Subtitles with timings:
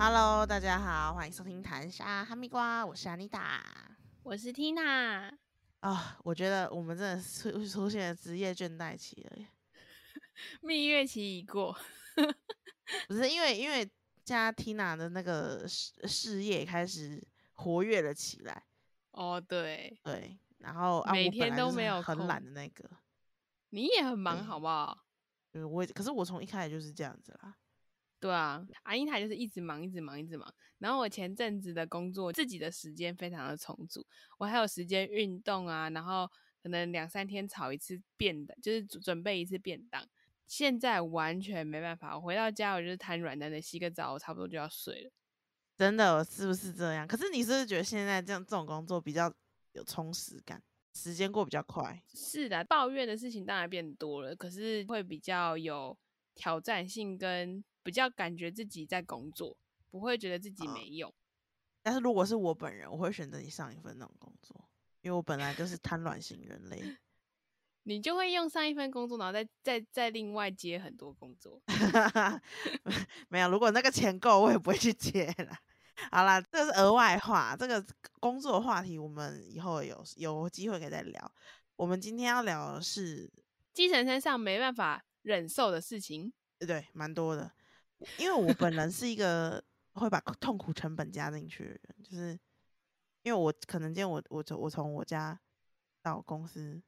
[0.00, 3.60] Hello，大家好，欢迎收听谈沙哈密瓜，我是安妮达。
[4.22, 5.36] 我是 Tina，
[5.80, 9.48] 啊、我觉得我们真的是出出现了职业倦怠期了耶，
[10.62, 11.76] 蜜月期已过，
[13.08, 13.90] 不是因为因为
[14.24, 17.20] 加 Tina 的那个事事业开始
[17.54, 18.62] 活跃了起来，
[19.10, 22.88] 哦，对，对，然后啊，每天都没有很懒的那个，
[23.70, 25.06] 你也很忙，好不好？
[25.54, 27.56] 嗯我也，可是我从一开始就是这样子啦，
[28.20, 30.52] 对啊，阿英台就是一直忙，一直忙，一直忙。
[30.78, 34.04] 然后我前阵子的工作，自己的时间非常的充足，
[34.38, 36.28] 我还有时间运动啊，然后
[36.62, 40.04] 可能两三天炒一次便当，就是准准备一次便当。
[40.46, 45.10] 现在完全没办法，我回到家我就是瘫软在那洗个澡，我差不多就要睡了。
[45.76, 47.06] 真的是不是这样？
[47.06, 49.32] 可是你是不是觉得现在这样这种工作比较
[49.72, 50.62] 有充实感，
[50.94, 52.02] 时间过比较快？
[52.14, 55.96] 是的，抱怨的事情当然变多了，可是会比较有
[56.34, 59.56] 挑战性，跟比较感觉自己在工作，
[59.90, 61.12] 不会觉得自己哦没用。
[61.82, 64.68] 但是如果是我本人，我会选择你上一份那种工作，
[65.00, 66.82] 因为我本来就是贪婪型人类。
[67.84, 71.62] 你就会用上一份工作，然后再再再另外接很多工作。
[73.30, 75.58] 没有，如果那个钱够，我也不会去接啦。
[76.10, 77.82] 好啦，这是额外话，这个
[78.20, 81.32] 工作话题我们以后有有机会可以再聊。
[81.76, 83.32] 我们今天要聊的是，
[83.72, 87.50] 基层身上没办法忍受的事情，对对，蛮多的，
[88.18, 92.38] 因为我本人是一个会把痛苦成本加进去的人，就是
[93.22, 95.38] 因为我可能今天我我从我从我家
[96.02, 96.80] 到公司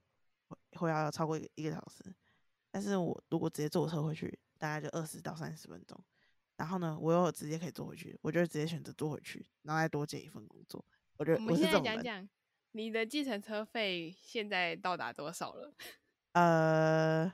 [0.48, 2.14] 会会要超过一个一个小时，
[2.70, 5.98] 但是我如果直接坐车回去，大概就二十到三十分钟。
[6.56, 10.84] 然后呢，我又直接可以坐回去，我就直接选择坐回去，然后再多接一份工作。
[11.16, 11.80] 我觉得我们现在。
[11.80, 12.28] 讲讲
[12.72, 15.74] 你的计程车费现在到达多少了？
[16.34, 17.32] 呃，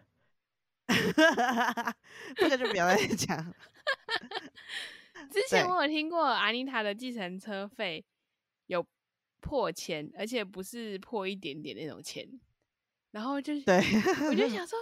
[2.36, 3.54] 这个就不要再讲了。
[5.30, 8.04] 之前我有听过阿妮塔的计程车费
[8.66, 8.86] 有
[9.40, 12.28] 破千，而且不是破一点点那种钱，
[13.10, 13.76] 然后就是对，
[14.28, 14.78] 我就想 说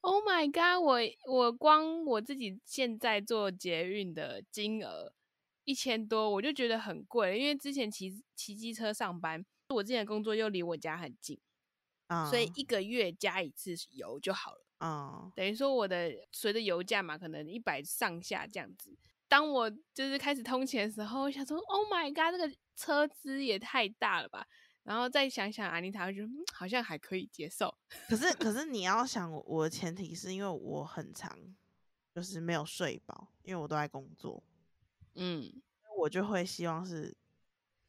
[0.00, 0.82] ，Oh my god！
[0.82, 0.98] 我
[1.32, 5.12] 我光我自己现在做捷运的金额
[5.64, 11.38] 一千多，我就觉得很贵，因为之前骑骑机车上班，我之前的工作又离我家很近，
[12.08, 14.64] 啊，所以一个月加一次油就好了。
[14.84, 18.94] 嗯，等于说我的随着油价嘛，可能一百上下这样子。
[19.26, 24.46] 当我就是开始通勤的时候，我想说，Oh my god，这个车资也太大了吧。
[24.82, 27.74] 然后再想想，安妮塔会觉得、嗯、好像还可以接受。
[28.06, 31.34] 可是可是 你要想，我的前提是因为我很长
[32.14, 34.44] 就是没有睡饱，因为我都在工作，
[35.14, 35.50] 嗯，
[35.98, 37.16] 我就会希望是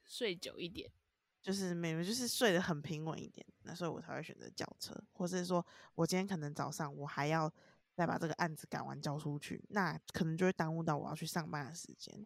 [0.05, 0.89] 睡久一点。
[1.45, 5.63] 就是每就是睡得很平稳一点，那所以我才会选择叫车，或是说
[5.93, 7.53] 我今天可能早上我还要
[7.93, 12.25] 再把这个案子赶完交出去，那可能就会耽误到我要去上班的时间，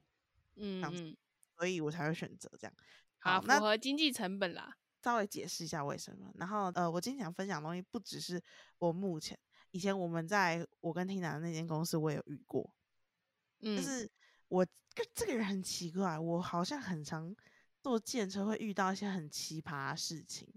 [0.56, 1.18] 嗯嗯，
[1.58, 2.74] 所以我才会选择这样。
[3.18, 4.78] 好，那符合经济成本啦。
[5.04, 6.32] 稍微解释一下为什么。
[6.36, 8.42] 然后呃，我今天想分享的东西不只是
[8.78, 9.38] 我目前，
[9.72, 12.74] 以前我们在我跟 Tina 的那间公司我也有遇过，
[13.60, 14.10] 嗯，就是
[14.48, 17.36] 我这这个人很奇怪，我好像很常
[17.82, 20.48] 坐电车会遇到一些很奇葩的事情。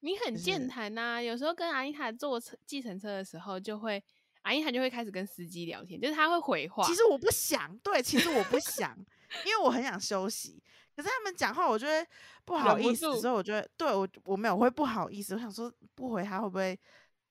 [0.00, 4.02] 你很健谈呐、有时候跟阿妮塔坐车计程车的时候，就会
[4.42, 6.84] 阿妮塔就会开始跟司机聊天，就是他会回话。
[6.84, 8.96] 其实我不想，对，其实我不想，
[9.44, 10.62] 因为我很想休息。
[10.94, 12.06] 可是他们讲话，我就会
[12.44, 15.34] 不好意思，所以我觉得对我我没有我会不好意思。
[15.34, 16.78] 我想说不回他会不会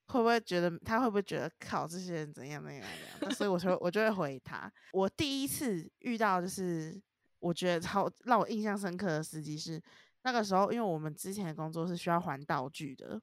[0.08, 2.84] 会不会觉得他会不会觉得靠这些人怎样怎样
[3.18, 3.34] 怎样？
[3.34, 4.70] 所以我就我就会回他。
[4.92, 7.00] 我第一次遇到就是
[7.38, 9.82] 我觉得超让我印象深刻的司机是
[10.22, 13.20] 那个时候，因为我们之前的工作是需要还道具的，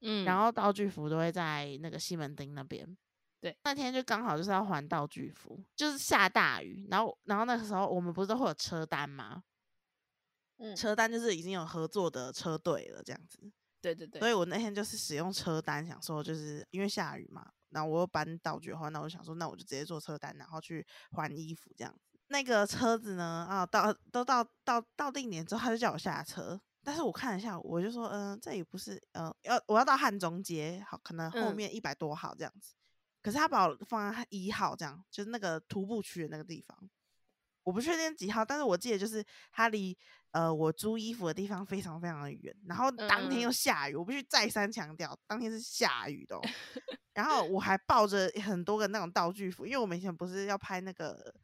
[0.00, 2.96] 嗯，然后道具服都会在那个西门町那边。
[3.38, 9.42] 对，那天就刚好就是要还道具服，就是下大雨，然后然后那个时候我们不是都会有车单吗？
[10.56, 13.38] 嗯，车单就是已经有合作的车队了，这样子。
[13.82, 22.15] 对对对，所以我那天就是使用车单，想说就是因为下雨嘛，然后我又搬道具的话，那我想说那我就直接做车单，然后去还衣服这样子。
[22.28, 26.60] 那个车子呢，啊，到都到到到定点之后，他就叫我下车。
[26.82, 32.74] 但是我看了一下，我就说，嗯、这也不是，呃，要我要到汉中街，好，可能后嗯面一百多号这样子。
[33.22, 36.88] 可是他把我放在一号，这样就是那个徒步区的那个地方。
[37.64, 39.98] 我不确定几号，但是我记得就是它离
[40.30, 46.40] 呃我租衣服的地方非常非常的远，然后当天又嗯下雨，我必须再三强调，当天是下雨的、哦。
[47.14, 51.34] 然后我还抱着很多个那种道具服，因为我们以前不是要拍那个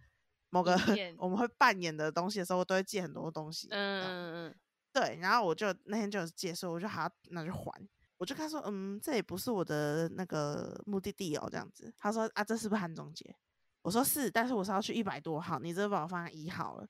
[0.52, 0.76] 某个
[1.16, 3.68] 我们会扮演的东西的时候，我都会借很多东西。
[3.70, 4.54] 嗯嗯嗯，
[4.92, 7.72] 对，然后我就那天就有借，所以我就还要拿去还。
[8.18, 11.90] 我就跟他说，嗯，这也不是我的那个目的地哦，这样子。
[11.98, 13.34] 他说啊，这是不是汉中街？
[13.80, 16.86] 我说是，但是我是要去一百多号，你这个把我放在一号了。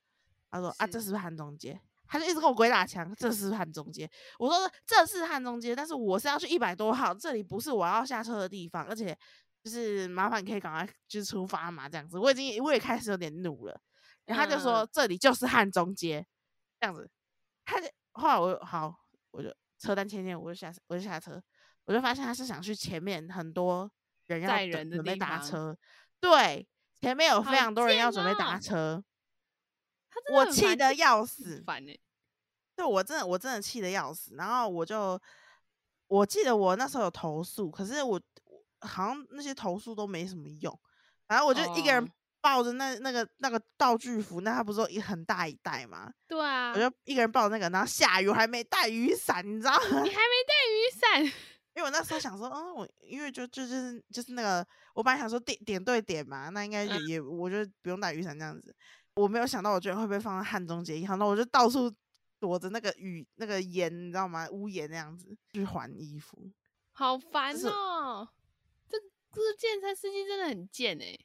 [0.50, 1.80] 他说啊，这是是不是汉中街？
[2.06, 4.10] 他就一直跟我鬼打墙，这是汉中街？
[4.38, 9.16] 我说这是汉中街，但是我是要去一百多号，这里不是我要下车的地方，而且
[9.62, 12.18] 就是麻烦你可以赶快就是出发嘛，这样子。
[12.18, 13.80] 我已经我也开始有点怒了，
[14.24, 16.26] 然后他就说嗯这里就是汉中街，
[16.80, 17.08] 这样子。
[17.64, 18.94] 他就后来我好，
[19.30, 21.40] 我就车单签签，我就下我就下车，
[21.84, 23.90] 我就发现他是想去前面很多
[24.26, 25.76] 人要等人的准备搭车，
[26.20, 26.66] 对，
[27.00, 29.04] 前面有非常多人要准备搭哦车，
[30.10, 31.62] 他我气得要死。
[31.64, 31.98] 烦哎、
[32.74, 35.20] 对我真的我真的气得要死，然后我就
[36.08, 38.41] 我记得我那时候有投诉，可是我我
[38.82, 40.78] 好像那些投诉都没什么用，
[41.28, 42.08] 然后我就一个人哦
[42.40, 46.12] 抱着那那个那个道具服，那它不是有一很大一袋吗？
[46.26, 50.02] 对啊，我就一个人抱着那个，然后下雨我还没带雨伞，你知道吗？
[50.02, 51.22] 你还没带雨伞，
[51.74, 58.74] 因为我那时候想说，嗯，我因为就就就是就是那个，我本来想说点点对点嘛，那应该也、嗯也我就不用带雨伞这样子。
[59.14, 61.92] 我没有想到我居然会被放在汉中街一号，那我就到处
[62.40, 64.48] 躲着那个雨那个檐，你知道吗？
[64.50, 66.50] 屋檐那样子去还衣服。
[66.90, 68.41] 好烦是哦、这
[69.32, 71.18] 这个健身司机真的很贱哎、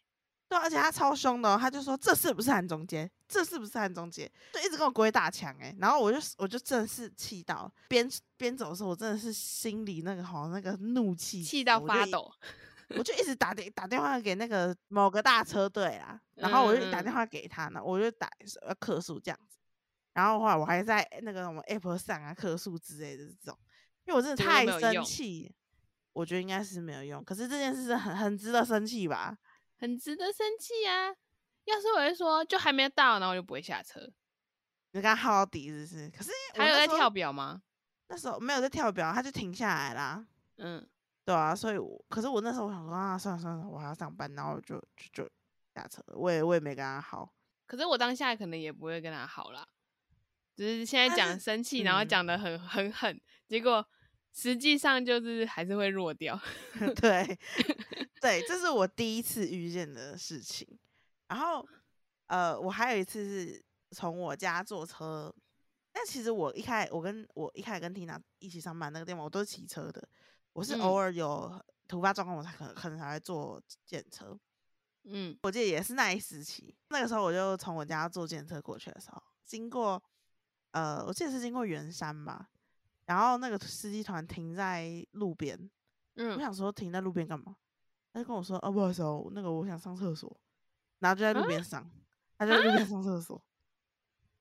[0.48, 3.10] 对啊，而且他超凶的、哦，他就说这是不是汉中街？
[3.28, 4.32] 这是不是汉中街？
[4.54, 12.32] 就一直跟我鬼打墙哎、然后我就我就真的是气到边边走的时候，我真的是心里那个好那个怒气气到发抖。
[12.92, 18.30] 我就一直打电打电话给那个某个大车队啦，然后我就打电话给他呢，我就打
[18.66, 19.58] 要客诉这样子，
[20.14, 23.60] 然后后来我还在那个什么 App 上啊客诉之类的这种，
[24.06, 25.54] 因为我真的太生气，
[26.18, 29.38] 我觉得应该是没有用，可是这件事是很很值得生气吧？
[29.78, 31.14] 很值得生气啊！
[31.66, 34.00] 要是我会说就还没到，然后我就不会下车。
[34.94, 36.10] 你跟他耗到底是不是？
[36.10, 37.62] 可是我那时候他有在跳表吗？
[38.08, 40.26] 那时候没有在跳表，他就停下来啦。
[40.58, 40.84] 嗯，
[41.24, 45.30] 对啊，所以我可是我那时候我想说啊，算了算了，我还要上班，然后就就就
[45.76, 47.32] 下车了，我也我也没跟他耗。
[47.68, 49.68] 可是我当下可能也不会跟他好啦，
[50.56, 53.88] 只是现在但讲生气，然后嗯讲的很很狠，结果
[54.40, 56.40] 实际上就是还是会弱掉。
[57.02, 57.40] 对
[58.22, 60.68] 对，这是我第一次遇见的事情。
[61.28, 61.68] 然后
[62.28, 65.34] 呃，我还有一次是从我家坐车，
[65.92, 70.08] 但其实我一开我跟我一开始跟 Tina 一起上班那个地方，我都是骑车的。
[70.54, 74.40] 我是偶嗯尔有突发状况，我才可能可能才会坐电车。
[75.10, 80.02] 嗯我记得也是那一时期，那个时候我就从我家坐电车过去的时候，经过
[80.72, 82.50] 呃，我记得是经过圆山吧，
[83.08, 85.58] 然后那个司机团停在路边，
[86.18, 87.56] 嗯我嗯，想说停在路边干嘛？
[88.14, 90.40] 他就跟我说：“哦，不好意思哦，那个我想上厕所。”
[91.00, 91.90] 然后就在路啊边上，
[92.38, 93.42] 他就在路边上厕所。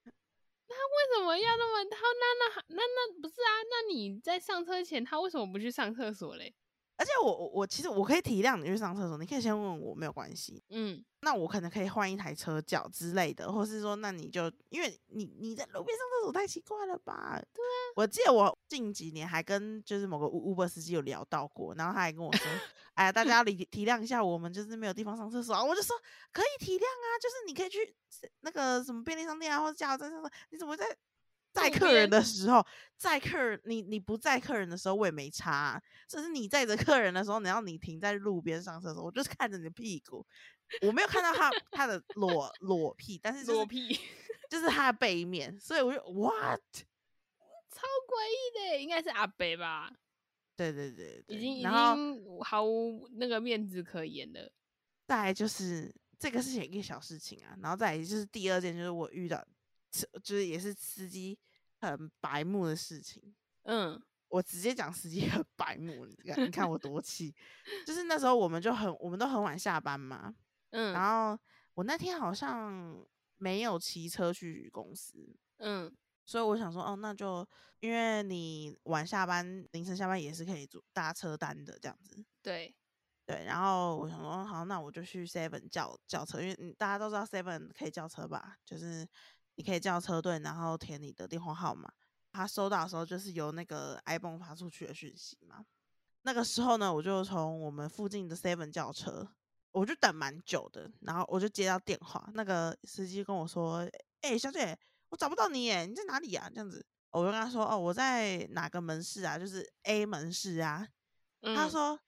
[0.05, 3.51] 那为什么要那么他那那那那不是啊？
[3.71, 6.55] 那你在上车前，他为什么不去上厕所嘞？
[6.97, 10.65] 而且我我我其实我可以体谅你去上厕所，你可以先问我没有关系。
[10.71, 17.39] 嗯，那我可能可以换一台车脚之类的，或是说，那你就因为你你在路边上厕所太奇怪了吧？
[17.53, 22.47] 对啊，我记得我近几年还跟就是某个 Uber 司机有聊到过，然后他还跟我说，
[22.93, 25.65] 哎呀，大家理 体体谅一下我们，就是没有地方上厕所啊。
[25.65, 25.97] 我就说
[26.31, 27.97] 可以体谅啊，就是你可以去
[28.41, 30.95] 那个什么便利商店啊，或者加油站上你怎么会在
[31.55, 32.63] 载客人的时候，
[32.99, 40.23] 载客人你你不载客人的时候我也没差、啊，只是你载着客人的时候，然后你停在路边上厕所，我就是看着你的屁股，
[40.83, 43.99] 我没有看到他他的裸裸屁，但是就是裸屁，
[44.51, 46.61] 就是他的背面，所以我就 what？
[47.77, 49.93] 超诡异的耶，应该是阿北吧？
[50.57, 54.51] 对对对对，已经已经毫无那个面子可言了。
[55.07, 59.47] 再来就是这个事情一个小事情啊，然后再来就是第二件就是我遇到，
[60.23, 61.39] 就是也是司机
[61.81, 63.35] 很白目的事情。
[63.65, 67.33] 嗯我直接讲司机很白目，你看你看我多气。
[67.87, 70.35] 就是那时候我们就很我们都很晚下班嘛，
[70.71, 71.39] 嗯然后
[71.75, 73.07] 我那天好像
[73.37, 75.95] 没有骑车去公司，嗯
[76.27, 77.47] 所以我想说，哦，那就
[77.81, 82.23] 因为你晚下班、凌晨下班也是可以坐搭车单的这样子。
[82.43, 82.75] 对，
[83.25, 89.07] 对，然后我想说，好，那我就去 Seven 叫叫车，因为嗯大家都知道 Seven 可以叫车吧，就是
[89.55, 91.91] 你可以叫车队，然后填你的电话号码。
[92.33, 95.65] 他收到的时候就是由那个 iPhone 发出去的讯息嘛。
[96.23, 99.27] 那个时候呢，我就从我们附近的 Seven 叫车，
[99.73, 103.89] 我就等蛮久的，然后我就接到电话，那个司机跟我说
[104.21, 104.77] ：“哎、小姐，
[105.09, 109.39] 我找不到你耶，你在哪里呀、这样子，我就跟他说：“哦，我在哪个门市啊？
[109.39, 110.87] 就是 A 门市啊。”
[111.43, 112.01] 他嗯说：“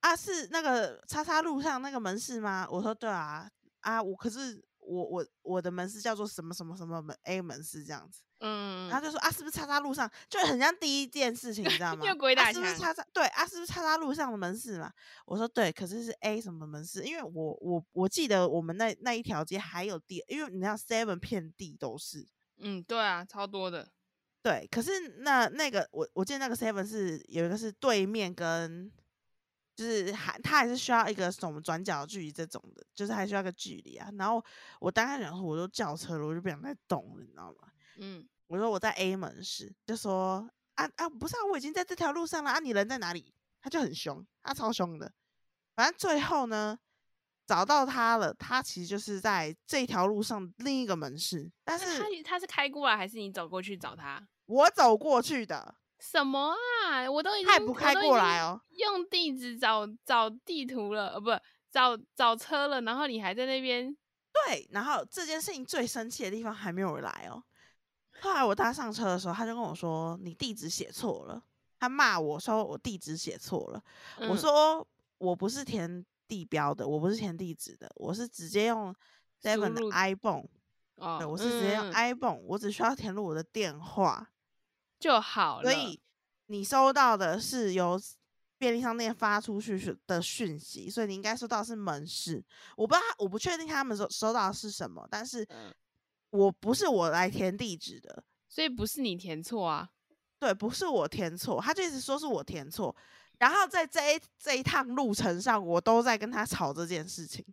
[0.00, 3.48] 啊，是那个叉叉路上那个门市吗？”我说：“对啊，
[3.80, 12.06] 啊，我可是我我我的门市叫做什么什么什么门 A 门市这样子，嗯，然后就说啊，是不是叉叉路上，就很像第一件事情，你知道 吗？
[12.06, 13.46] 又鬼打啊、是不是叉叉对啊？
[13.46, 14.92] 是不是叉叉路上的门市嘛？
[15.26, 17.02] 我说对，可是是 A 什么门市？
[17.04, 23.88] 因为我我我记得我们那那一条街还有第，因为你知道 Seven 遍地都是，嗯，对啊，超多的。
[24.42, 28.92] 对，可是那那个我我记得那个 Seven 是有一个是对面跟。
[29.76, 34.08] 就是还他还是需要一个什么转角距离这种的，就是还需要个距离啊。
[34.18, 34.44] 然后
[34.80, 37.68] 我当时想说，我都叫车了，我就不想再动了，你知道吗？
[37.98, 43.34] 嗯，我说我在 A 门市，就说啊啊，不是啊，我已经在这条路上了啊，你人在哪里？
[43.60, 45.12] 他就很凶，他超凶的。
[45.74, 46.78] 反正最后呢，
[47.46, 54.28] 找到他了，他其实就是在这条路上另一个门市，但是他他是开过来还是你走过去找他？
[54.46, 55.74] 我走过去的。
[56.10, 57.10] 什么啊！
[57.10, 61.30] 我都已经他也不开过来哦，用地址找找地图了，呃，不
[61.70, 63.96] 找找车了，然后你还在那边。
[64.46, 67.42] 对，然后这件事情最生气的地方还没有来哦。
[68.20, 71.42] 后来我搭上车的时候，他就跟我说：“你地址写错了。”
[71.80, 73.82] 他骂我说：“我地址写错了。
[74.18, 74.86] 嗯”我说
[75.18, 78.94] ：“我不是填地标的，我不是填地址的，我是直接用
[79.42, 80.44] Seven 的 iPhone。
[80.96, 84.28] 哦，对，我是直接用嗯 iPhone，我只需要填入我的电话。”
[85.04, 85.70] 就好了。
[85.70, 86.00] 所以
[86.46, 88.00] 你收到的是由
[88.56, 92.42] 便利商店发出去的讯息，所以你应该收到的是门市。
[92.74, 95.70] 我不知道，我不确定他们收收到的是什么，但是嗯
[96.30, 99.90] 我不是我来填地址的，所以不是你填错啊。
[100.38, 102.96] 对，不是我填错，他就一直说是我填错。
[103.38, 107.44] 然后在这一这一趟路程上，我都在跟他吵这件事情。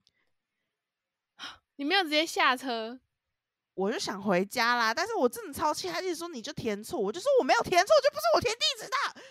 [1.76, 2.98] 你没有直接下车，
[3.82, 9.22] 我就想回家啦，但是我真的超气，他一直说你就填错，我就说我没有填错，就不是我填地址的。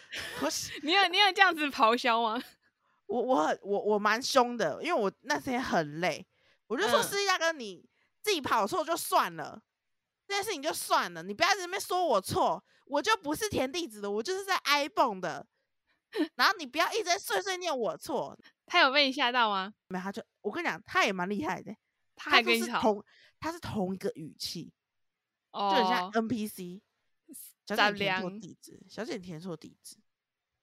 [0.40, 2.42] 不是你有你有这样子咆哮吗？
[3.06, 6.26] 我我很我我蛮凶的，因为我那天很累，
[6.66, 7.88] 我就说嗯司机大哥你
[8.22, 9.62] 自己跑错就算了，
[10.26, 15.46] 这件事情就算了，你不要在那边说我错，我就不是填地址的，我就是在 iPhone 的，
[16.34, 19.72] 然后你不要一直在碎碎念我错，他有被你吓到吗？
[19.86, 21.72] 没有他就我跟你讲，他也蛮厉害的，
[22.16, 23.04] 他还跟你吵是同
[23.40, 24.72] 他是同一个语气，
[25.52, 26.80] 就很像哦，NPC。
[27.66, 29.96] 小姐你填错地址，小姐你填错地址，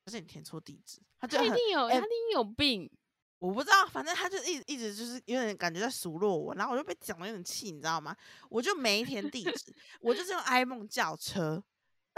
[0.05, 2.89] 小姐你填错地址，他就他一定有，哎他一定有病。
[3.39, 8.15] 我不知道，反正他就一一直就是有点感觉在数落我，然后我就被讲的有点气，你知道吗？
[8.49, 11.63] 我就没填地址，我就是用 iPhone 叫车，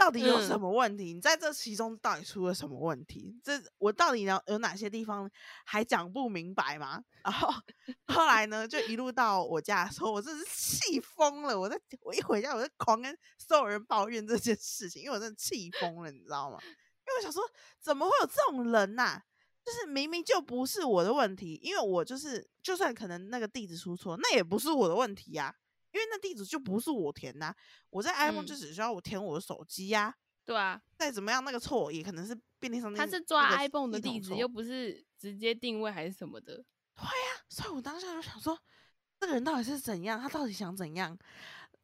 [0.00, 1.12] 到底有什嗯么问题？
[1.12, 3.38] 你在这其中到底出了什么问题？
[3.44, 5.30] 这我到底有有哪些地方
[5.66, 7.04] 还讲不明白吗？
[7.22, 7.52] 然后
[8.06, 11.60] 后来呢，就一路到我家的时候，我真是气疯了。
[11.60, 16.56] 我在我一回家，我就狂跟所有人抱怨这件事情，因为我真的气疯了，你知道吗？
[16.62, 17.42] 因为我想说，
[17.78, 19.20] 怎么会有这种人呐、
[19.62, 25.54] 就是明明就不是我的问题，因为我就是就算可能那个地址出错，那也不是我的问题呀、
[25.92, 27.54] 因为那地址就不是我填呐、
[27.90, 36.54] 我在 iPhone 嗯就只需要我填我的手机呀、对啊，再怎么样那个错也可能是便利商店他是抓 iPhone 的地址，又不是直接定位还是什么的。
[36.96, 38.58] 对呀所以我当下就想说，
[39.18, 40.20] 这个人到底是怎样？
[40.20, 41.16] 他到底想怎样？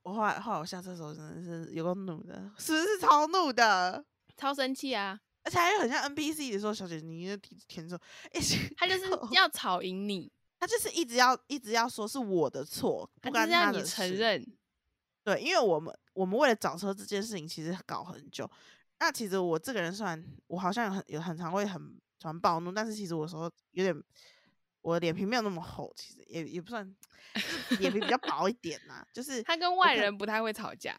[0.02, 4.04] 我后来后来我下车的时候真的是有个怒的，是不是超怒的？
[4.36, 5.18] 超生气啊！
[5.42, 7.98] 而且还很像 NPC 的时候：“小姐，你的地址填错。”
[8.34, 13.86] 一 直他就是要吵赢你，他就是一直要一直要说是我的错，不干他的事。
[13.86, 14.46] 承认。
[15.22, 18.48] 对，因为我们我们为了找车这件事情，其实搞很久。
[18.98, 21.82] 那其实我这个人算我好像有很有很常会很
[22.18, 23.94] 喜欢暴怒，但是其实我有时候有点
[24.80, 26.96] 我的脸皮没有那么厚，其实也也不算，
[27.78, 30.98] 脸皮比较薄一点呐、就是他跟外人不太会吵架，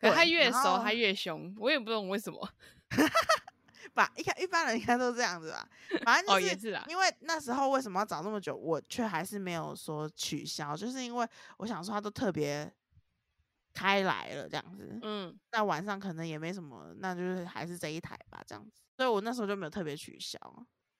[0.00, 2.48] 可他越熟他越凶，我也不懂为什么。
[3.96, 5.68] 吧，一看一般人应该都这样子吧。
[6.04, 12.70] 反正哦，就是因为那时候为什么要找那么久，我却还是没有说取消，就是因为我想说他都特别
[13.72, 20.38] 开来了这样子，嗯，那晚上可能也没什么，那就是还是这一台吧这样子，所以我那时候就没有特别取消。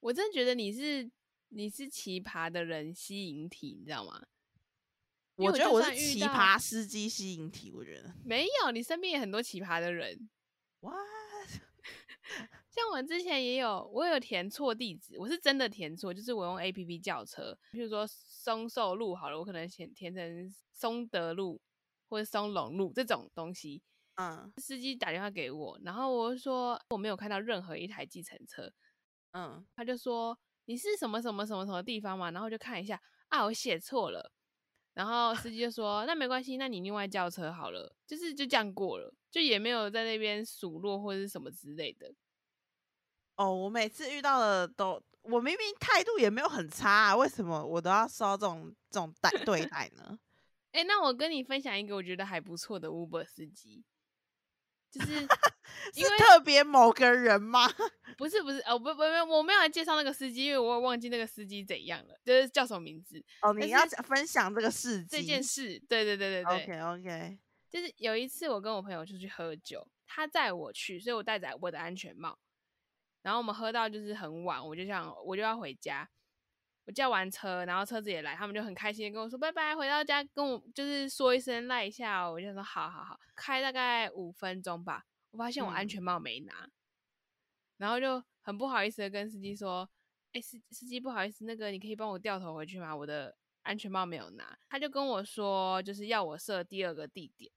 [0.01, 1.09] 我真的觉得你是
[1.51, 4.21] 你是奇葩的人吸引体，你知道吗？
[5.37, 10.31] 我我觉得我是奇葩司机吸引体，我觉得没有，你身边也很多奇葩的人。
[10.81, 10.95] 哇，
[12.77, 21.59] 像我之前也有，我有填错地址，我是真的填错，就是我用 A P P 叫车，比如说松寿路好了，我可能填填成松德路
[22.11, 23.83] 或者松龙路这种东西。
[24.19, 28.73] 嗯司机打电话给我，然后我说我没有看到任何一台计程车，
[29.33, 34.33] 嗯，他就说你是什么什么什么什么地方嘛，然后就看一下啊，我写错了，
[34.95, 42.15] 然后司机就说那没关系，那你另外叫车好了，就是就这样过了，就也没有在那边数落或者是什么之类的。
[43.37, 50.19] 哦，我每次遇到的都，我明明态度也没有很差、啊，为什么我都要受到这种这种待对待呢？
[50.73, 53.83] 哎、那我跟你分享一个我觉得还不错的 Uber 司机，
[54.91, 55.15] 就是
[55.95, 57.67] 因是为特别某个人吗？
[58.19, 59.03] 不是不是哦不不不，
[59.33, 65.79] 我没有来介绍那个司机，因为我也忘记那个司机怎样了，就是叫什么名字哦，你要分享这个事这件事。
[65.89, 67.39] 对对对对对 OK OK，
[67.71, 72.39] 就是有一次我跟我朋友出去喝酒，他载我去，所以我戴着我的安全帽，
[73.27, 76.09] 然后我们喝到就是很晚，我就想我就要回家，
[76.85, 85.89] 我叫完车，然后车子也来，他们就很开心的跟我说拜拜，回到家跟我就是说一声赖一下哦，我就说好好好，开大概五分钟吧，我发现我安嗯。
[85.89, 86.71] 全帽没拿，
[87.79, 89.91] 然后就很不好意思的跟司机说，
[90.33, 92.95] 哎、司司机不好意思，那个你可以帮我掉头回去吗？
[92.95, 97.51] 我的安全帽没有拿，他就跟我说就是要我设第二个地点。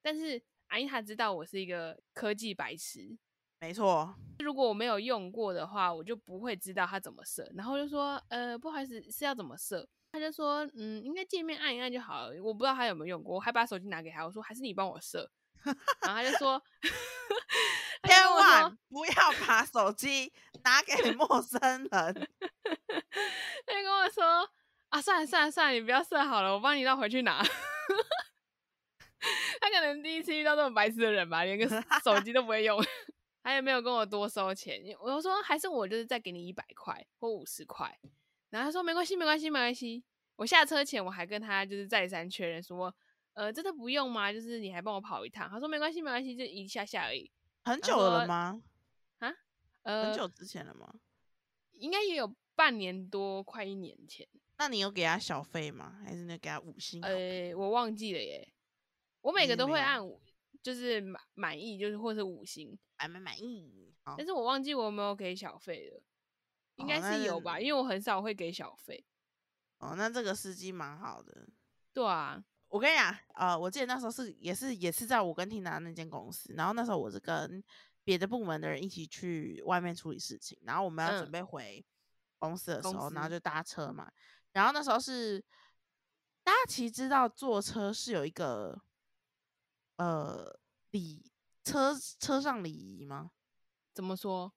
[0.00, 3.18] 但是阿英她知道我是一个科技白痴，
[3.64, 7.50] 没错，如果我没有用过的话，我就不会知道它怎么设。
[7.56, 9.88] 然后就说，呃，不好意思，是要怎么设？
[10.12, 12.42] 他就说，嗯，应该界面按一按就好了。
[12.42, 15.30] 我不知道他有没有用过，我还把手机拿给他，我说还是你帮我设。
[16.02, 16.62] 然后他就说，
[18.06, 19.14] 千万不要
[19.46, 20.30] 把手机
[20.62, 21.88] 拿给陌生人。
[21.90, 24.46] 他就跟我说，
[24.90, 27.42] 啊，算了算了算了，你不要设好了，我帮你绕回去拿。
[29.58, 31.66] 他可能第一次遇到这种白痴的人吧，连个
[32.04, 32.78] 手机都不会用，
[33.44, 34.82] 他也没有跟我多收钱。
[34.98, 37.96] 我就说还是我就是再给你一百块或五十块，
[38.48, 40.02] 然后他说没关系没关系没关系。
[40.36, 42.92] 我下车前我还跟他就是再三确认说，
[43.34, 44.32] 呃，真的不用吗？
[44.32, 45.48] 就是你还帮我跑一趟。
[45.48, 47.30] 他说没关系没关系，就一下下而已。
[47.64, 48.62] 很久了说吗？
[49.82, 50.94] 呃，很久之前了吗？
[51.72, 54.26] 应该也有半年多，快一年前。
[54.56, 56.00] 那你有给他小费吗？
[56.02, 57.02] 还是你给他五星？
[57.02, 58.50] 呃，我忘记了耶。
[59.20, 60.22] 我每个都会按五，
[60.64, 63.94] 就是满满意，就是或是五星，满满满意。
[64.02, 66.02] 好但，是我忘记我有没有给小费了，
[66.76, 69.04] 应该是有吧，因为我很少会给小费。
[69.76, 71.46] 哦，那这个司机蛮好的。
[71.92, 77.62] 对啊，我跟你讲，呃，我记得那时候是也是也是在我跟 Tina 那间公司，然后那时候我是跟
[78.02, 81.84] 别的部门的人一起去外面处理事情，然后我们要准嗯备回
[82.38, 84.10] 公司的时公候，然后就搭车嘛，
[84.52, 85.44] 然后那时候是
[86.42, 88.80] 大家其实知道坐车是有一个
[89.96, 90.58] 呃
[90.90, 91.30] 礼
[91.62, 93.30] 车车上礼仪吗？
[93.92, 94.52] 怎么说？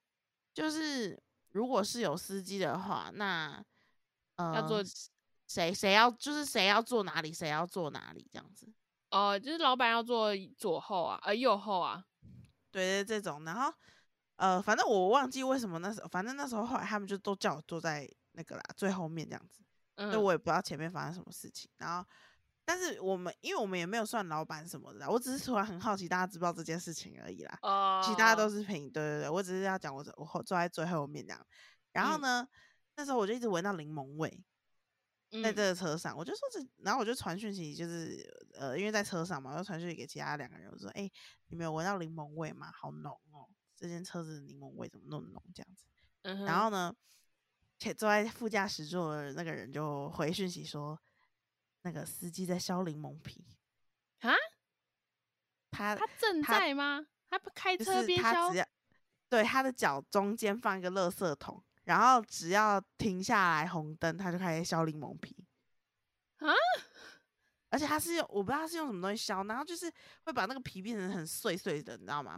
[0.54, 1.21] 就是
[1.52, 3.63] 如果是有司机的话，那
[4.36, 4.84] 呃要坐
[5.47, 8.67] 谁谁要就是谁要坐哪里，谁要坐哪里这样子。
[9.10, 12.04] 哦、就是老板要坐左后啊，呃，右后啊。
[12.71, 13.73] 对对，这种，然后
[14.36, 19.63] 呃，反正我忘记为什么那时候，反正那时候后来他们就都叫我坐在那个啦最后面这样子，
[19.95, 21.71] 嗯那、，我也不知道前面发生什么事情。
[21.78, 22.08] 然后，
[22.69, 27.58] 但是我们因为我们也没有算老板什么的啦，我只是突然很好奇大家知不知道这件事情而已啦。
[27.62, 31.47] 哦，其他都是平，对对对，我只是要讲我我坐在最后面这样。
[31.93, 32.47] 然后嗯呢，
[32.97, 34.30] 那时候我就一直闻到柠檬味，
[35.32, 41.10] 在嗯这个车上，我就说这，然后我就传讯息，就是呃，因为在车上嘛，我就传讯息给其他两个人，我说，哎、
[41.47, 42.69] 你们有闻到柠檬味吗？
[42.73, 45.86] 好浓哦，这间车子的柠檬味怎么那么浓这样子？
[46.23, 46.93] 嗯，然后呢，
[47.80, 50.99] 且坐在副驾驶座的那个人就回讯息说，
[51.88, 53.41] 那个司机在削柠檬皮
[54.19, 54.36] 啊，
[55.71, 57.08] 他他正在吗？
[57.30, 58.67] 他不开车边削
[59.30, 65.47] 对他的脚中间放一个垃圾桶，然后只要停下来红灯，他就开始削柠檬皮
[66.39, 66.52] 啊！
[67.69, 69.89] 而且他是用我不知道他是用什么东西削，然后就是
[70.23, 72.38] 会把那个皮变成很碎碎的，你知道吗？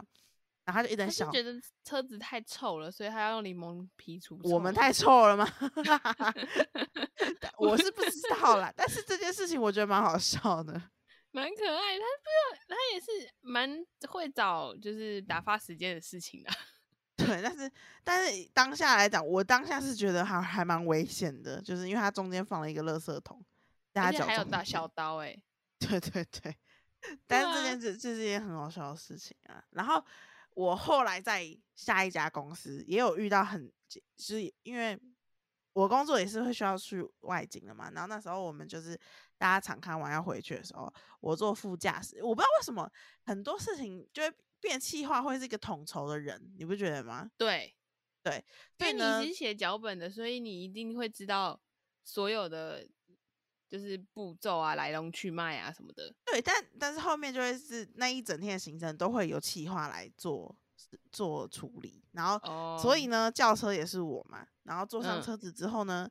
[0.70, 1.24] 然后他就一直在削。
[1.24, 4.48] 他是觉得车子太臭了，所以他要用柠檬皮除臭。
[4.50, 5.44] 我们太臭了吗？
[7.40, 10.80] 但我是不知道啦，但是这件事情我觉得蛮好笑的。
[11.32, 16.50] 蛮可爱的，他不知道，他也是蛮会找就是打发时间的事情的。
[17.16, 17.70] 对，但是
[18.02, 23.44] 但是当下来讲，我当下是觉得还还蛮危险的，就是因为它中间放了一个垃圾桶，
[23.92, 25.36] 在他而且脚还有大小刀哎、
[25.78, 26.56] 对对对，
[27.26, 29.62] 但是这啊件事这是一件很好笑的事情啊。
[29.70, 30.04] 然后
[30.60, 34.98] 我后来在下一家公司也有遇到很，就是因为
[35.72, 37.90] 我工作也是会需要去外景的嘛。
[37.92, 38.94] 然后那时候我们就是
[39.38, 42.90] 大家常看完要回去的时候，我坐副驾驶，我不知道为什么
[43.24, 47.30] 很多事情就会变气化，会是一个统筹的人，你不觉得吗？
[47.38, 47.74] 对
[48.22, 48.44] 对，
[48.80, 51.58] 因为所以呢你是写脚本的，所以你一定会知道
[52.04, 52.86] 所有的
[53.70, 56.12] 就是步骤啊、来龙去脉啊什么的。
[56.24, 60.54] 对，但但是后面就会是那一整天的行程都会有企划来做
[61.12, 64.44] 做处理，然后哦，所以呢，轿车也是我嘛。
[64.64, 66.10] 然后坐上嗯车子之后呢，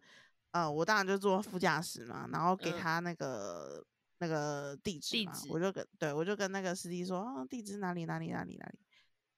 [0.52, 3.86] 呃，我当然就坐副驾驶嘛，然后给嗯他那个、
[4.20, 8.80] 那个地址嘛，地址我就跟对我就跟那个司机说，啊，地址哪里哪里哪里哪里。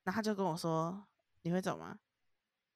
[0.04, 1.06] 然后他就跟我说，
[1.42, 1.98] 你会走吗？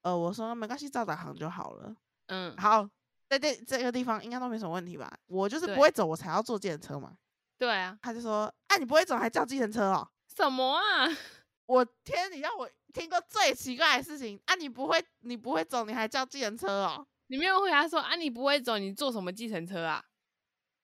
[0.02, 1.96] 呃，我说没关系，照导航就好了。
[2.26, 2.88] 嗯，好，
[3.28, 5.12] 在这这个地方应该都没什么问题吧？
[5.26, 7.16] 我就是不会走，我才要坐计程车嘛。
[7.58, 11.08] 对啊，他就说：“啊，你不会走还叫计程车哦？”什么啊？
[11.66, 14.54] 我天，你让我听过最奇怪的事情啊！
[14.54, 17.06] 你不会，你不会走，你还叫计程车哦？
[17.28, 20.04] 你没有回答说啊，你不会走，你坐什么计程车啊？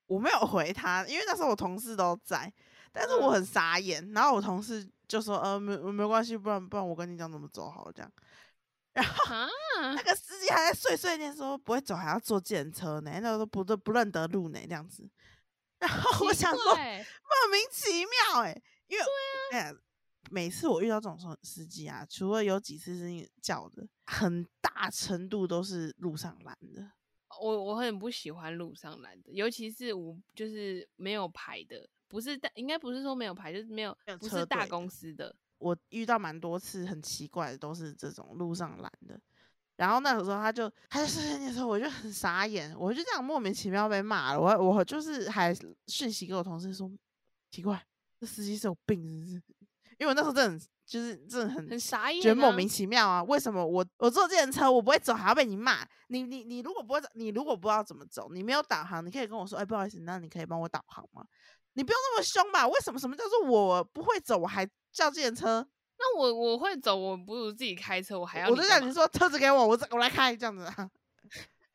[0.07, 2.51] 我没有回他，因为那时候我同事都在，
[2.91, 4.11] 但是我很傻眼。
[4.11, 8.11] 然后我同事就说：“呃，没没关系，不然不然我跟你讲怎么走好了。”这样。
[8.93, 9.47] 然后
[9.95, 13.11] 那个司机还在碎碎念说：“不会走还要坐计程车呢？
[13.21, 15.09] 那都不都不认得路呢？”这样子。
[15.79, 19.03] 然后我想说，莫名其妙哎，因为
[19.51, 19.73] 哎。
[20.31, 26.91] 每次我遇到这种司机啊，除了有几次是叫的，很大程度都是路上拦的。
[27.41, 35.35] 我我很不喜欢路上拦的，尤其是我就是没有牌的，不是大，应该不是说没有牌，就是没有不是大公司的。
[35.63, 39.19] 我遇到蛮多次很奇怪的，都是这种路上拦的。
[39.77, 44.39] 然后那个时候他就他就视线的时候，我就很傻眼，我就这样莫名其妙被骂了。
[44.39, 45.55] 我我就是还
[45.87, 46.91] 讯息给我同事说，
[47.49, 47.83] 奇怪，
[48.19, 49.55] 这司机是有病是不是？
[49.97, 53.23] 因为我那时候真的就是真的很很傻眼，觉得莫名其妙啊！
[53.23, 55.87] 为什么我我坐这辆车我不会走，还要被你骂？
[56.07, 61.25] 你你你如果不会走，你如果不知道怎么走，你没有导航，你可以跟我说，哎，不好意思，那你可以帮我导航吗？
[61.73, 62.67] 你不用那么凶吧？
[62.67, 65.67] 为什么什么叫做我不会走，我还叫计程车？
[65.97, 70.89] 那我我会走，我不如自己开车，我还要我就讲你说车子给我，我我来开这样子啊。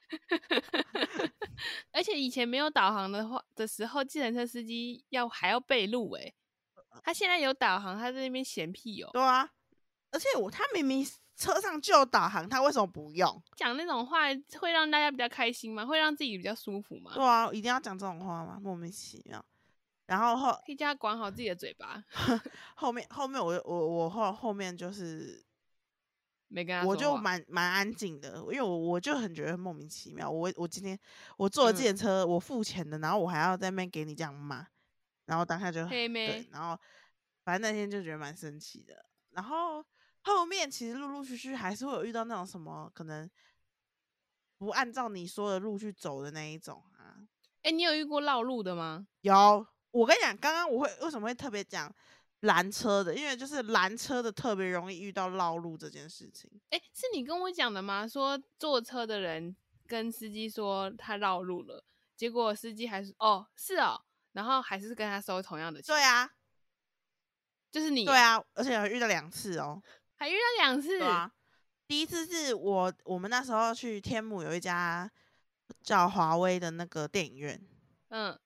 [1.93, 6.33] 而且以前没有导航的话的时候，计程车司机要还要背路哎。
[7.03, 9.11] 他现在有导航，他在那边嫌屁哦。
[9.13, 9.49] 对啊，
[10.11, 13.43] 而且我他明明车上就有导航，他为什么不用？
[13.57, 14.23] 讲那种话
[14.59, 15.87] 会让大家比较开心吗？
[15.87, 17.13] 会让自己比较舒服吗？
[17.15, 18.59] 对啊，一定要讲这种话吗？
[18.61, 19.45] 莫名其妙。
[20.09, 22.03] 然后后可以叫他管好自己的嘴巴。
[22.75, 25.45] 后面后面我我我后后面就是
[26.49, 30.29] 没跟他，我就蛮蛮安静的，因为我我就很觉得莫名其妙。
[30.29, 30.99] 我我今天
[31.37, 34.67] 我坐了自行车，我付钱的，然后我还要在那边给你这样骂。
[35.27, 36.81] 然后当下就对，然后
[37.45, 39.05] 反正那天就觉得蛮生气的。
[39.33, 39.85] 然后
[40.23, 43.29] 后面其实陆陆续续还是会有遇到那种什么可能
[44.57, 47.29] 不按照你说的路去走的那一种啊。
[47.63, 49.07] 哎，你有遇过绕路的吗？
[49.21, 51.93] 有，我跟你讲，刚刚我会为什么会特别讲
[52.41, 53.15] 拦车的？
[53.15, 56.51] 因为就是拦车的特别容易遇到绕路这件事情。
[56.71, 58.07] 哎，是你跟我讲的吗？
[58.07, 61.85] 说坐车的人跟司机说他绕路了，
[62.17, 64.03] 结果司机还是哦，是哦。
[64.33, 65.93] 然后还是跟他收同样的钱。
[65.93, 66.31] 对啊，
[67.73, 68.05] 就是你。
[68.05, 69.83] 对啊，而且还遇到两次哦，
[70.15, 70.99] 还遇到两次。
[70.99, 71.33] 对啊，
[71.89, 75.11] 第一次是我我们那时候去天母有一家
[75.83, 77.61] 叫华威的那个电影院，
[78.11, 78.39] 嗯，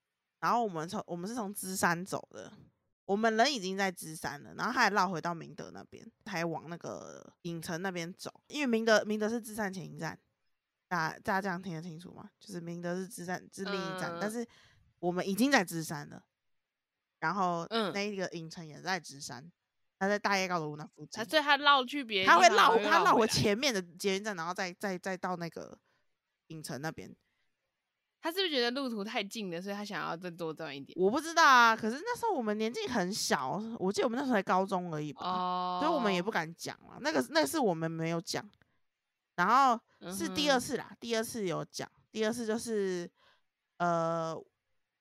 [0.43, 2.53] 然后我们从我们是从芝山走的，
[3.07, 10.21] 我们人已经在芝山了，然后他还绕回到明德那边，还往那个影城那边走，因为明德明德是芝山前一站，
[10.87, 12.29] 大大家这样听得清楚吗？
[12.39, 14.47] 就是明德是芝山是另一站，但是。
[15.03, 16.23] 我们已经在芝山了，
[17.19, 19.51] 然后那一个影城也在芝山，
[19.99, 25.77] 他在大叶高楼那附近，所以他绕去别，他会绕他绕回前面的捷运站，然后再再再到那个
[26.47, 27.13] 影城那边。
[28.23, 30.97] 他是不是觉得路途太近了，所以他想要再多赚一点？
[30.99, 36.97] 我不知道啊，可是那时候我们年纪很小，我记得我们那时候才高中而已吧，所以我们也不敢讲啊。
[37.01, 38.49] 那个那是我们没有讲，
[39.35, 39.79] 然后
[40.13, 43.11] 是第二次啦，第二次有讲，第二次就是
[43.77, 44.43] 呃。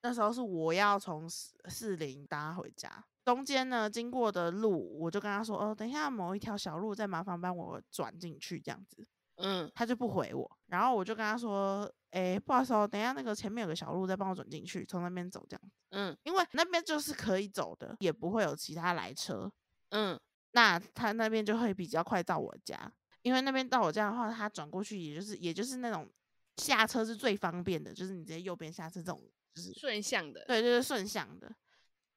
[0.03, 9.05] 那时候是我要从四四零搭回家，中间呢经过的路，我就跟他说：“哦，等一下某一条小路再麻烦帮我转进去这样子。”
[9.37, 19.51] 嗯，他就不回我，然后我就跟他说：“哎，不好意思哦，等一下那个前面有个小路再帮我转进去，从那边走这样。”嗯，因为那边就是可以走的，也不会有其他来车。
[19.89, 20.19] 嗯，
[20.51, 22.91] 那他那边就会比较快到我家，
[23.23, 26.09] 因为那边到我家的话，他转过去也就是也就是那种
[26.57, 29.21] 下车是最方便的，就是你直接右边下车这种。
[29.53, 31.53] 就是顺向的，对，就是顺向的。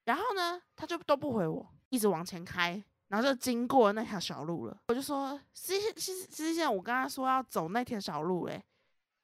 [0.05, 4.79] 然后呢，他就都不回我，一直往前开，然后就经过那条小路了。
[4.87, 8.65] 我就说，其实其实之前我跟他说要走那条小路，哎，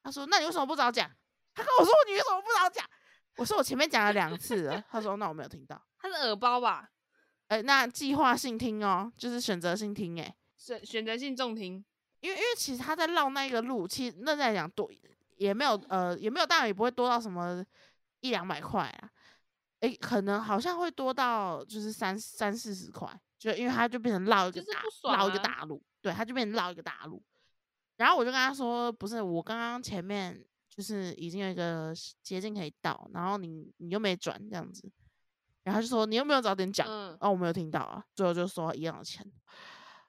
[0.03, 1.09] 他说那你为什么不早讲？
[1.53, 2.85] 他跟我说你为什么不早讲？
[3.37, 4.83] 我说我前面讲了两次了。
[4.89, 6.89] 他说那我没有听到， 他是耳包吧？
[7.47, 11.83] 哎，那计划性听哦，就是选择性听，哎，选选择性重听。
[12.19, 14.89] 因为因为其实他在绕那个路，其实那在讲多
[15.37, 17.65] 也没有呃也没有，当然也不会多到什么。
[18.23, 19.09] 一两百块啊，
[19.79, 23.09] 诶，可能好像会多到就是三三四十块，
[23.39, 27.19] 就因为他就变成绕一个大绕一个大路，对，他就变成绕一个大路。
[28.01, 34.91] 然后我就跟他说，不是，我刚刚前面就是已经有一个捷径可以到，然后你你又没转这样子，
[35.61, 36.87] 然后就说你又没有早点讲，
[37.19, 39.23] 哦，我没有听到啊，最后就说一样的钱。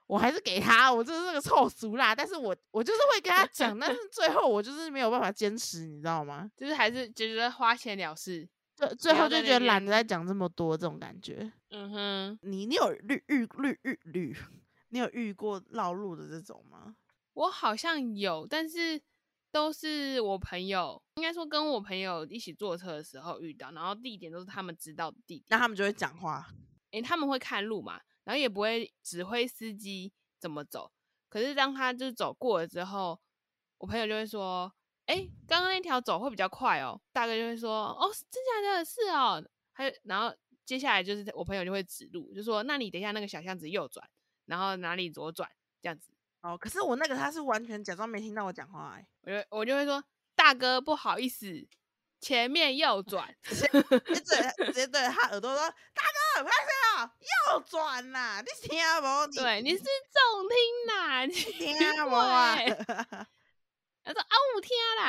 [0.07, 6.51] 我还是给他，我就是那个臭俗啦，但是我我就是会跟他讲，但是 最后我就是没有办法坚持，你知道吗？
[6.57, 8.49] 就是还是觉得花钱了事。
[8.75, 11.53] 最最后就觉得懒得再讲这么多这种感觉。
[11.71, 14.37] 嗯哼，你你有遇遇遇遇遇，
[14.89, 16.97] 你有遇过绕路的这种吗？
[17.35, 19.03] 我好像有，但是
[19.51, 25.47] 都是我朋友，应该说跟我朋友一起坐车的时候遇到，然后地点都是他们知道的地点。
[25.49, 26.47] 那他们就会讲话，
[26.91, 30.91] 诶、他们会看路嘛，然后也不会指挥司机怎么走。
[31.29, 33.19] 可是当他就是走过了之后，
[33.79, 34.71] 我朋友就会说
[35.07, 38.85] ：“诶、刚刚那条走会比较快哦。”大哥就会说：“哦，是真假的？
[38.85, 39.43] 是哦。”
[39.73, 44.07] 还然后接下来就是我朋友就会指路，就说：“那你等一下那个小巷子右转，
[44.45, 46.12] 然后哪里左转这样子。
[46.43, 50.03] 哦，可是我那个他是完全假装没听到我讲话、欸，”我就我就会说
[50.35, 51.47] ：“大哥，不好意思，
[52.21, 53.35] 前面右转。
[53.43, 53.69] 直接
[54.57, 55.61] 对直接对他耳朵说
[55.95, 56.03] ：“大
[56.37, 57.15] 哥，快点啊，
[57.55, 58.43] 右转呐！
[58.43, 59.27] 你听无？
[59.27, 61.77] 你对，你是重听呐，你听
[62.07, 62.57] 无啊？
[62.57, 62.67] 对
[64.05, 65.05] 他说：“啊，我听啦，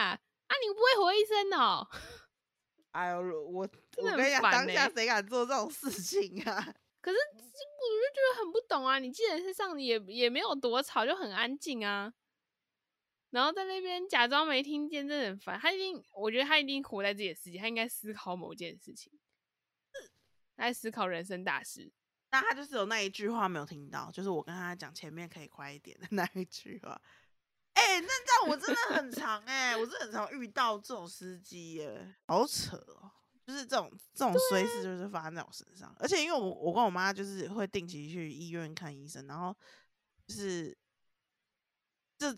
[0.48, 1.88] 啊，你不会回一声哦。”
[2.93, 3.67] 哎呦，我
[3.98, 6.74] 我跟你讲，当下谁敢做这种事情啊？
[7.04, 8.98] 可是我就觉得很不懂啊！
[8.98, 12.13] 你既然是上也也没有多吵，就很安静啊。
[13.32, 15.60] 然后在那边假装没听见，真的很烦。
[15.60, 19.12] 他一定，我觉得他一定活在自己的世界，他应该思考某件事情，
[20.56, 21.92] 他在思考人生大事。
[22.32, 27.02] 那他就是有那一句话没有听到，就是我跟他讲前面可以快一点的 那一句话。
[27.74, 33.12] 哎、那这样我真的很常哎、我真的很常遇到这种司机耶，好扯哦。
[33.45, 35.93] 就是这种这种衰事，就是发生在我身上。
[35.99, 39.56] 而且因为我我跟我妈就是会定期去医院看医生，然后
[40.25, 40.77] 就是
[42.17, 42.32] 这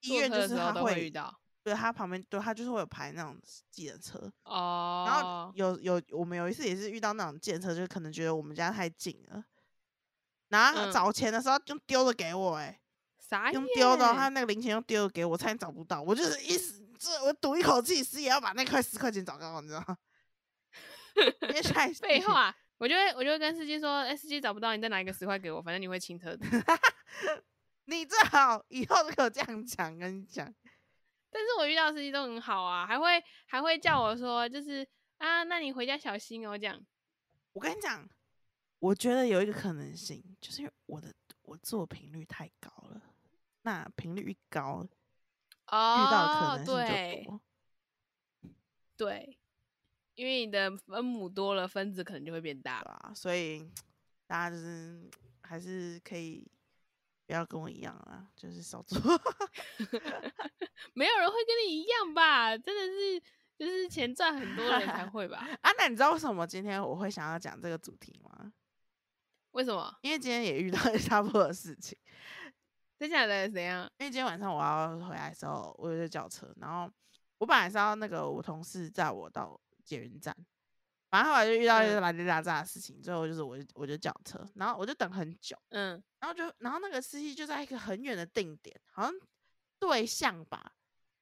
[0.00, 3.36] 医院就是他会会遇到对他旁边对他就是会有排那种
[3.70, 5.04] 计程车，哦。
[5.06, 9.42] 然后有有我们有一次也是遇到那种建车，就可能觉得我们家太近了，
[10.48, 12.78] 然后嗯找钱的时候就丢了给我、欸，
[13.18, 19.96] 啥用丢的哦，他那个零钱用丢的给我，差点找不到，我就是一时这我赌一口气，死也要把那块十块钱找到，你知道吗？
[21.42, 26.46] 因为太 废，话，我就会我就会跟司机说：“哎、司机找不到，你再拿一个十块给我，反正你会清车的。
[27.86, 30.46] 你最好以后都给我这样讲，跟你讲，”
[31.30, 34.86] 但是我遇到司机都很好啊，还会还会叫我说，就是
[35.18, 36.80] 啊，那你回家小心哦，这样。
[37.52, 38.08] 我跟你讲，
[38.78, 43.00] 我觉得有一个可能性，就是因为我的我做频率太高了，
[43.62, 44.86] 那频率一高，
[45.68, 47.40] 哦，遇到的可能性对就多。
[48.96, 49.38] 对，
[50.16, 52.88] 因为你的分母多了，分子可能就会变大对。
[52.88, 53.12] 吧？
[53.14, 53.60] 所以
[54.26, 55.08] 大家就是
[55.42, 56.44] 还是可以
[57.26, 58.98] 不要跟我一样啊，就是少做。
[60.94, 62.56] 没有人会跟你一样吧？
[62.58, 63.22] 真的是，
[63.58, 65.46] 就是钱赚很多的人才会吧？
[65.62, 68.52] 啊，那你知道为什么今天我会想要讲这个主题吗？
[69.52, 69.94] 为什么？
[70.02, 71.96] 因为今天也遇到差不多的事情。
[72.98, 73.82] 真假的怎样？
[73.98, 76.90] 因为今天晚上我要回来的时候，我就叫车，然后
[77.36, 80.36] 我本来是要那个我同事载我到捷运站，
[81.08, 85.56] 反正后来就遇到一嗯个来里拉炸的事情，最后就是我就我就叫车，然后我就等很久。
[85.70, 89.12] 嗯然后就然后那个司机就在一个很远的定点，好像
[89.78, 90.72] 对象吧，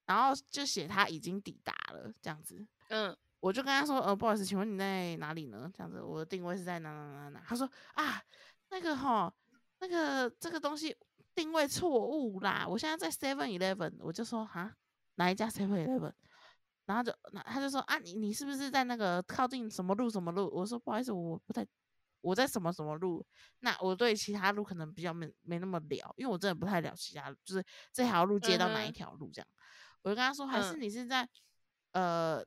[0.07, 2.67] 然后就写他已经抵达了这样子。
[2.89, 5.71] 嗯，我就跟他说，呃，不好意思，请问你在哪里呢？
[5.77, 7.43] 这样子，我的定位是在哪哪哪哪。
[7.47, 8.23] 他说啊，
[8.71, 9.33] 那个哈，
[9.81, 10.97] 那个这个东西
[11.35, 13.93] 定位错误啦，我现在在 Seven Eleven。
[14.01, 14.75] 我就说哈，
[15.17, 16.13] 哪一家 Seven Eleven？
[16.87, 20.51] 然后就那他就说啊，你你是不是在那个靠近什么路什么路？
[20.55, 21.67] 我说不好意思，我不太
[22.21, 23.25] 我在什么什么路。
[23.61, 29.49] 那我对其他路可能比较没没那么了，因为我真的不太了其他路，就是这条路接到哪一条路这样。
[30.03, 31.27] 我就跟他说，还是嗯你是在、
[31.93, 32.45] 呃，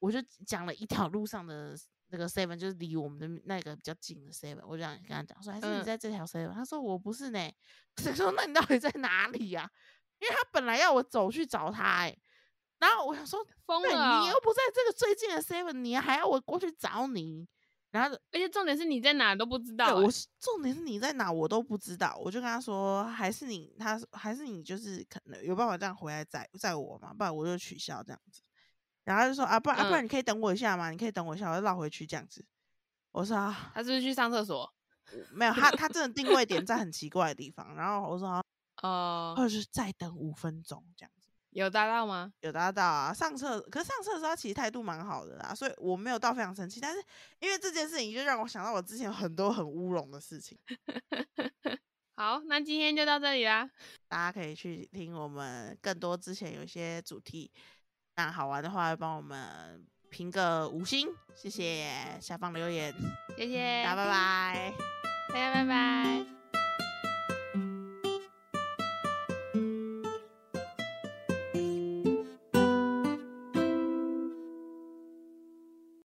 [0.00, 1.76] 我就讲了一条路上的
[2.08, 7.38] 那个 seven，就是离我们的那个比较近的 seven，我就这样跟他讲说，还是你嗯在这条 seven？、他说我不是呢。
[7.94, 9.70] 他说那你到底在哪里呀、
[10.18, 12.18] 因为他本来要我走去找他、欸，
[12.78, 14.20] 然后我想说， 疯了哦。
[14.22, 17.46] 你又不在这个最近的 seven，你还要我过去找你？
[17.90, 28.42] 然后而且重点是你在哪都不知道对，欸、我是重点是你在哪我都不知道，我就跟他说，还是你，他说还是你就是可能有办法这样回来载载我嘛，不然我就取消这样子。
[29.04, 32.44] 然后他就说啊，不然、啊不然嗯你可以等我一下嘛，你可以等我一下，我就绕回去这样子。
[33.10, 34.70] 我说啊，他是不是去上厕所？
[35.32, 37.74] 没有，他他真的定位点在很奇怪的地方。
[37.74, 38.42] 然后我说啊，
[38.82, 41.17] 哦、或者是再等五分钟这样子。
[41.58, 42.32] 有搭到吗？
[42.40, 46.78] 有搭到啊，上车，可是上车的时候他其实态度蛮好的啦，所以我没有到非常生气。
[46.80, 47.02] 但是
[47.40, 50.56] 因为这件事情，就让我想到我之前有很多很乌龙的事情。
[52.14, 53.68] 好，那今天就到这里啦。
[54.06, 57.50] 大家可以去听我们更多之前有一些主题，
[58.14, 62.94] 那好玩的话帮我们评个五星，谢谢，下方留言，
[63.36, 64.74] 谢谢，大家拜拜。
[65.28, 66.37] 大家拜拜。